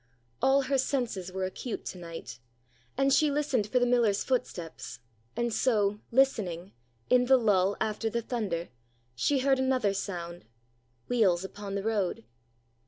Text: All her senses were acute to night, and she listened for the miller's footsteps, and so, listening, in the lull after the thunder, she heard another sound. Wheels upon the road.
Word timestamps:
All 0.41 0.63
her 0.63 0.79
senses 0.79 1.31
were 1.31 1.45
acute 1.45 1.85
to 1.85 1.99
night, 1.99 2.39
and 2.97 3.13
she 3.13 3.29
listened 3.29 3.67
for 3.67 3.77
the 3.77 3.85
miller's 3.85 4.23
footsteps, 4.23 4.99
and 5.35 5.53
so, 5.53 5.99
listening, 6.11 6.73
in 7.11 7.25
the 7.25 7.37
lull 7.37 7.77
after 7.79 8.09
the 8.09 8.23
thunder, 8.23 8.69
she 9.13 9.41
heard 9.41 9.59
another 9.59 9.93
sound. 9.93 10.45
Wheels 11.07 11.43
upon 11.43 11.75
the 11.75 11.83
road. 11.83 12.25